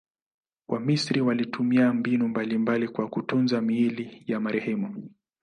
[0.67, 5.09] Wamisri walitumia mbinu mbalimbali kwa kutunza miili ya marehemu.